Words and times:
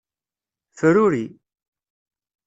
Fruri. 0.79 1.21